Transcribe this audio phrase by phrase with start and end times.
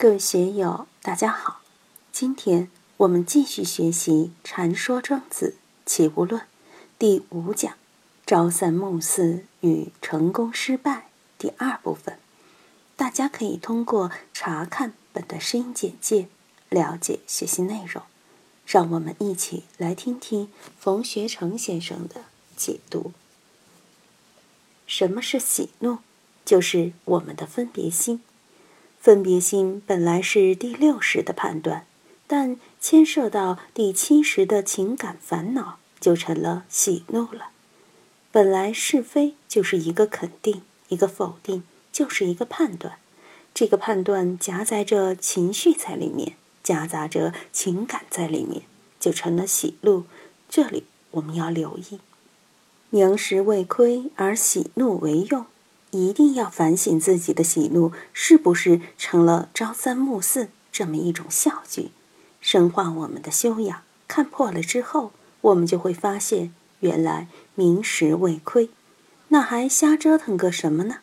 [0.00, 1.60] 各位学友，大家好！
[2.12, 6.42] 今天我们继续学习《禅说庄子齐物论》
[6.96, 7.74] 第五讲
[8.24, 12.16] “朝三暮四与成功失败”第二部分。
[12.94, 16.28] 大家可以通过查看本段声音简介
[16.68, 18.04] 了解学习内容。
[18.64, 22.26] 让我们一起来听听冯学成先生的
[22.56, 23.10] 解读。
[24.86, 25.98] 什么是喜怒？
[26.44, 28.20] 就是我们的分别心。
[29.00, 31.86] 分别心本来是第六识的判断，
[32.26, 37.50] 但牵涉到第七识的情感烦恼，就成了喜怒了。
[38.30, 42.98] 本来是非就是一个肯定，一个否定，就是一个判断。
[43.54, 48.62] 这个判断夹杂着情绪在里面，夹杂着情感在里面，
[49.00, 50.04] 就成了喜怒。
[50.48, 51.98] 这里我们要留意：
[52.90, 55.46] 宁时未亏而喜怒为用。
[55.90, 61.90] 一定要反省自己的喜怒是不是成了朝三暮四这么一种笑剧，
[62.42, 63.82] 深化我们的修养。
[64.06, 68.68] 看破了之后，我们就会发现，原来明时未亏，
[69.28, 70.98] 那还瞎折腾个什么呢？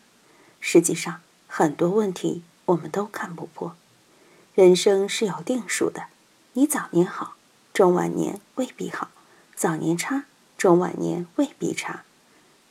[0.60, 3.76] 实际上，很多问题我们都看不破。
[4.54, 6.04] 人生是有定数的，
[6.54, 7.36] 你早年好，
[7.74, 9.10] 中晚年未必好；
[9.56, 10.26] 早年差，
[10.58, 12.04] 中晚年未必差。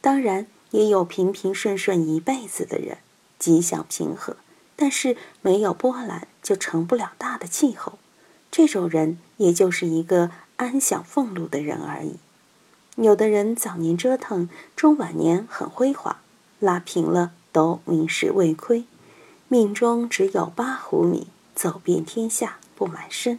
[0.00, 0.46] 当然。
[0.74, 2.98] 也有平平顺顺一辈子的人，
[3.38, 4.36] 吉祥平和，
[4.74, 8.00] 但是没有波澜就成不了大的气候。
[8.50, 12.16] 这种人也就是一个安享俸禄的人而已。
[12.96, 16.16] 有的人早年折腾，中晚年很辉煌，
[16.58, 18.82] 拉平了都名实未亏，
[19.46, 23.38] 命中只有八壶米，走遍天下不满身。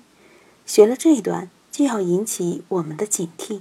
[0.65, 3.59] 学了这段，就要引起我们的警惕。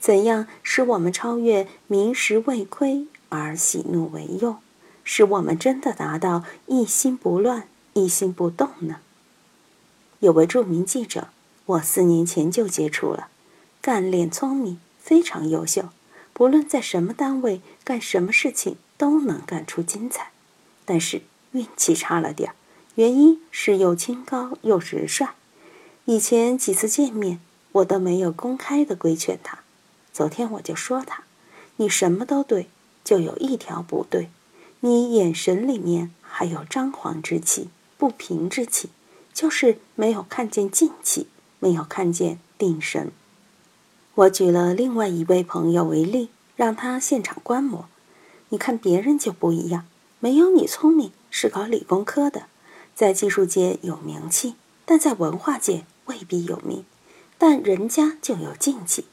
[0.00, 4.56] 怎样使我们超越名实未亏而喜怒为用，
[5.04, 8.96] 使我们真的达到一心不乱、一心不动呢？
[10.20, 11.28] 有位著名记者，
[11.66, 13.28] 我四年前就接触了，
[13.82, 15.90] 干练聪明，非常优秀，
[16.32, 20.30] 不论在什么单位干什么事情都能干出精彩，
[20.84, 21.22] 但是
[21.52, 22.54] 运气差了点儿，
[22.94, 25.28] 原因是又清高又直率。
[26.06, 27.40] 以前几次见面，
[27.72, 29.59] 我都没有公开的规劝他。
[30.20, 31.22] 昨天我就说他，
[31.76, 32.68] 你什么都对，
[33.02, 34.28] 就有一条不对，
[34.80, 38.90] 你眼神里面还有张狂之气、不平之气，
[39.32, 41.28] 就是没有看见静气，
[41.58, 43.10] 没有看见定神。
[44.14, 47.88] 我举了另外一位朋友为例，让他现场观摩。
[48.50, 49.86] 你看别人就不一样，
[50.18, 52.42] 没有你聪明，是搞理工科的，
[52.94, 56.84] 在技术界有名气，但在文化界未必有名，
[57.38, 59.06] 但人家就有静气。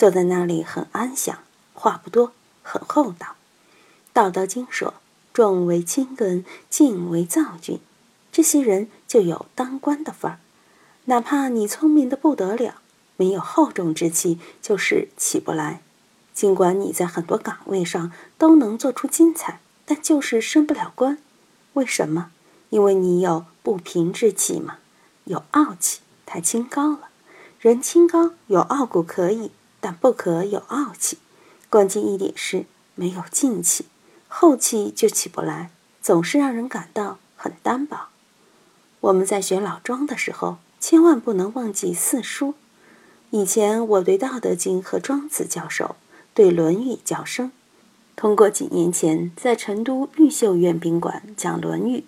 [0.00, 1.40] 坐在那里很安详，
[1.74, 3.26] 话不多，很厚道。
[4.14, 4.94] 《道德经》说
[5.34, 7.78] ：“重为轻根，静为躁君。”
[8.32, 10.38] 这些人就有当官的范儿。
[11.04, 12.76] 哪怕你聪明的不得了，
[13.18, 15.82] 没有厚重之气，就是起不来。
[16.32, 21.18] 尽管你在很多岗位上都能做出精彩，但就是升不了官。
[21.74, 22.30] 为什么？
[22.70, 24.78] 因为你有不平之气嘛，
[25.24, 27.10] 有傲气，太清高了。
[27.58, 29.50] 人清高有傲骨可以。
[29.80, 31.18] 但不可有傲气，
[31.68, 33.86] 关键一点是没有静气，
[34.28, 35.70] 后气就起不来，
[36.02, 38.08] 总是让人感到很单薄。
[39.00, 42.54] 我们在学老庄的时候，千万不能忘记四书。
[43.30, 45.96] 以前我对《道德经》和庄子较熟，
[46.34, 47.50] 对《论语》较深。
[48.16, 51.98] 通过几年前在成都玉秀苑宾馆讲《论语》，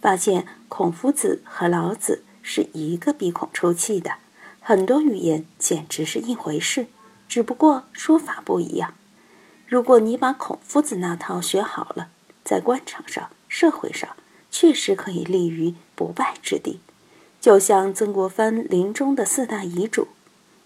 [0.00, 4.14] 发现孔夫子和老子是一个鼻孔出气的，
[4.60, 6.86] 很多语言简直是一回事。
[7.30, 8.94] 只不过说法不一样。
[9.68, 12.08] 如果你把孔夫子那套学好了，
[12.42, 14.16] 在官场上、社会上，
[14.50, 16.80] 确实可以立于不败之地。
[17.40, 20.08] 就像曾国藩临终的四大遗嘱：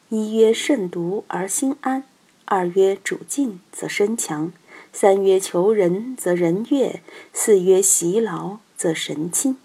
[0.08, 2.04] 一曰慎独而心安；
[2.46, 4.48] 二曰主静则身强；
[4.90, 7.02] 三曰求仁则人悦；
[7.34, 9.58] 四曰习劳则神清。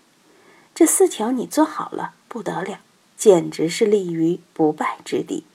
[0.76, 2.82] 这四条你做好了，不得了，
[3.16, 5.46] 简直是立于不败之地。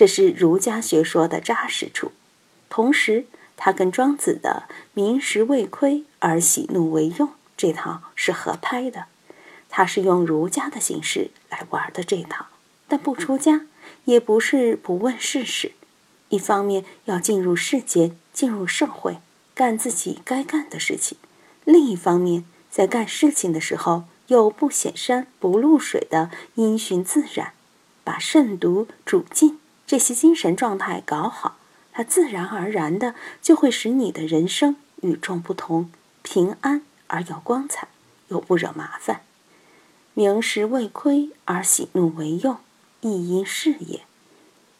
[0.00, 2.12] 这是儒家学说的扎实处，
[2.70, 4.62] 同时，它跟庄子的
[4.94, 9.08] “民时未亏而喜怒为用”这套是合拍的。
[9.68, 12.46] 他是用儒家的形式来玩的这套，
[12.88, 13.66] 但不出家，
[14.06, 15.72] 也不是不问世事。
[16.30, 19.18] 一方面要进入世间，进入社会，
[19.54, 21.18] 干自己该干的事情；
[21.66, 27.52] 另一方面，在干事情的时候，又不显山不露水的因循自然，
[28.02, 29.59] 把慎独主静。
[29.90, 31.56] 这些精神状态搞好，
[31.90, 35.90] 它自然而然的就会使你的人生与众不同，
[36.22, 37.88] 平安而又光彩，
[38.28, 39.22] 又不惹麻烦。
[40.14, 42.58] 明时未亏而喜怒为用，
[43.00, 44.02] 亦因是也。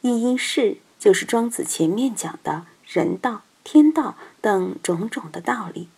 [0.02, 5.88] 亦因是就是庄子前面讲的人道、天道等种种的道理。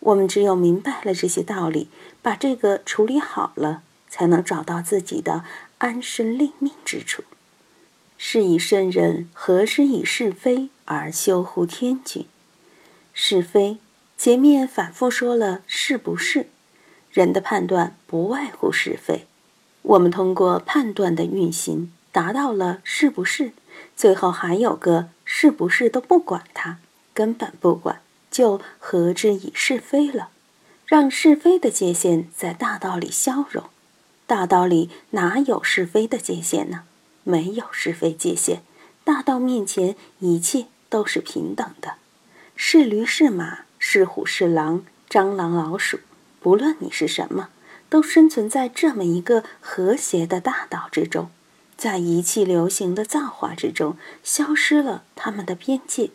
[0.00, 1.88] 我们只有明白了这些道理，
[2.20, 3.80] 把这个处理好了，
[4.10, 5.42] 才能找到自己的
[5.78, 7.24] 安身立命之处。
[8.20, 12.26] 是以圣人何时以是非而修乎天君？
[13.14, 13.78] 是非
[14.18, 16.48] 前面反复说了是不是？
[17.12, 19.26] 人的判断不外乎是非。
[19.82, 23.52] 我们通过判断的运行，达到了是不是？
[23.96, 26.78] 最后还有个是不是都不管它，
[27.14, 28.00] 根本不管。
[28.30, 30.28] 就合之以是非了，
[30.84, 33.64] 让是非的界限在大道里消融。
[34.26, 36.82] 大道里哪有是非的界限呢？
[37.28, 38.62] 没有是非界限。
[39.04, 41.96] 大道面前，一切都是平等的。
[42.56, 46.00] 是驴是马，是虎是狼，蟑螂老鼠，
[46.40, 47.50] 不论你是什么，
[47.90, 51.30] 都生存在这么一个和谐的大道之中，
[51.76, 56.10] 在一气流行的造化之中，消失了它们的边界，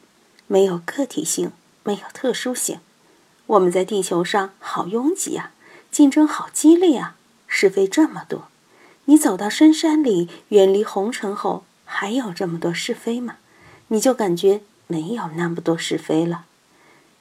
[0.48, 1.52] 没有个体性。
[1.86, 2.80] 没有特殊性，
[3.46, 5.52] 我们在地球上好拥挤啊，
[5.92, 8.48] 竞争好激烈啊，是非这么多。
[9.06, 13.36] 你走到深山里，远离红尘后，还有这么多是非吗？
[13.90, 16.46] 你就感觉没有那么多是非了。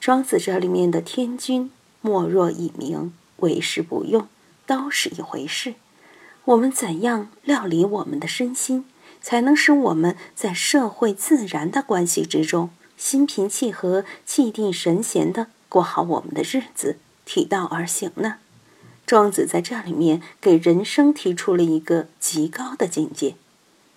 [0.01, 1.71] 庄子这里面的天君，
[2.01, 4.29] 莫若以明，为时不用，
[4.67, 5.75] 都是一回事。
[6.45, 8.85] 我们怎样料理我们的身心，
[9.21, 12.71] 才能使我们在社会自然的关系之中？
[12.97, 18.37] 心平气和、气定神闲的过好我们的日子，体道而行呢？
[19.13, 23.35] 庄子在这里面给人生提出了一个极高的境界。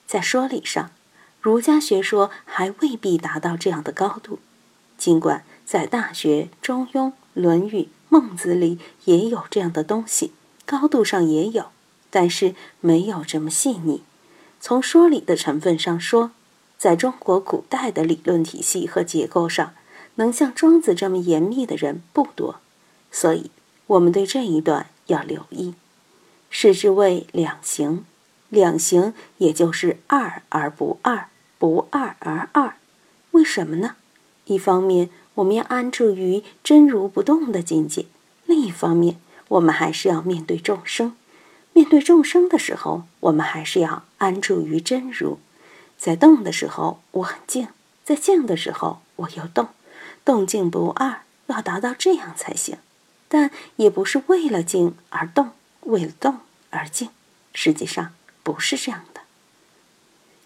[0.06, 0.92] 在说理上，
[1.40, 4.40] 儒家学说还未必达到这样的高度。
[4.98, 6.92] 尽管在《大学》《中庸》
[7.34, 10.34] 《论语》《孟子》里也有这样的东西，
[10.66, 11.68] 高度上也有，
[12.10, 14.04] 但是没有这么细腻。
[14.60, 16.32] 从说理的成分上说。
[16.78, 19.74] 在中国古代的理论体系和结构上，
[20.16, 22.60] 能像庄子这么严密的人不多，
[23.10, 23.50] 所以
[23.88, 25.74] 我们对这一段要留意。
[26.50, 28.06] 是之谓两行，
[28.50, 32.76] 两行也就是二而不二，不二而二。
[33.32, 33.96] 为什么呢？
[34.46, 38.06] 一方面我们要安住于真如不动的境界，
[38.46, 39.20] 另一方面
[39.50, 41.16] 我们还是要面对众生。
[41.74, 45.40] 面对众生的时候，我们还是要安住于真如。
[45.98, 47.68] 在动的时候我很静，
[48.06, 49.68] 在静的时候我又动，
[50.24, 52.78] 动静不二，要达到这样才行。
[53.28, 55.52] 但也不是为了静而动，
[55.82, 56.40] 为了动
[56.70, 57.10] 而静，
[57.54, 58.14] 实际上
[58.44, 59.22] 不是这样的。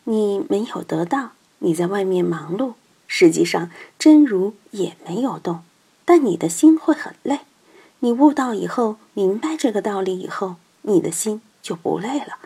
[0.05, 2.73] 你没有得到，你在外面忙碌，
[3.07, 5.63] 实际上真如也没有动，
[6.05, 7.41] 但你的心会很累。
[7.99, 12.37] 你悟到以后，明白这个道理以后，你的心就不累了，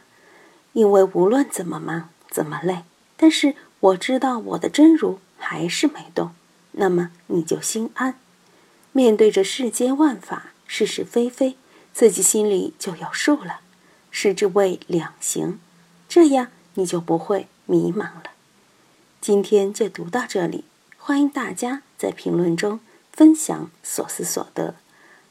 [0.74, 2.83] 因为无论怎么忙，怎么累。
[3.15, 6.31] 但是我知道我的真如还是没动，
[6.71, 8.15] 那么你就心安。
[8.95, 11.57] 面对着世间万法是是非非，
[11.94, 13.62] 自己心里就有数了，
[14.12, 15.60] 是之谓两行，
[16.07, 18.25] 这样你就不会迷茫了。
[19.19, 20.66] 今天就读到这里，
[20.98, 22.80] 欢迎大家在评论中
[23.12, 24.75] 分享所思所得。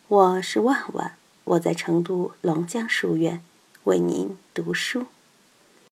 [0.08, 3.44] 我是万万，我在成都龙江书院
[3.84, 5.06] 为您读书。